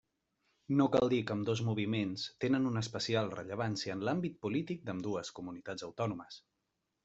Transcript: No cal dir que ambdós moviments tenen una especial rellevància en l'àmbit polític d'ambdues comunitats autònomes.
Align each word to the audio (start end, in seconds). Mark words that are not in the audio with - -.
No 0.79 0.85
cal 0.95 1.11
dir 1.13 1.19
que 1.27 1.35
ambdós 1.35 1.61
moviments 1.67 2.23
tenen 2.45 2.67
una 2.71 2.83
especial 2.87 3.31
rellevància 3.35 3.99
en 3.99 4.03
l'àmbit 4.09 4.43
polític 4.47 4.85
d'ambdues 4.89 5.33
comunitats 5.41 5.91
autònomes. 5.93 6.45